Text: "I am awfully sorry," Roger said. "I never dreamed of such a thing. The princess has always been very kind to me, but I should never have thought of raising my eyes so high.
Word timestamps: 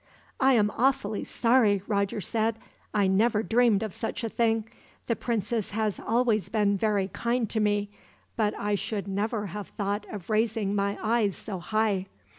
"I 0.39 0.53
am 0.53 0.71
awfully 0.71 1.23
sorry," 1.23 1.83
Roger 1.85 2.21
said. 2.21 2.55
"I 2.91 3.05
never 3.05 3.43
dreamed 3.43 3.83
of 3.83 3.93
such 3.93 4.23
a 4.23 4.29
thing. 4.29 4.67
The 5.05 5.15
princess 5.15 5.69
has 5.77 5.99
always 5.99 6.49
been 6.49 6.75
very 6.75 7.09
kind 7.09 7.47
to 7.51 7.59
me, 7.59 7.91
but 8.35 8.55
I 8.57 8.73
should 8.73 9.07
never 9.07 9.45
have 9.53 9.67
thought 9.67 10.07
of 10.11 10.31
raising 10.31 10.73
my 10.73 10.97
eyes 11.03 11.37
so 11.37 11.59
high. 11.59 12.07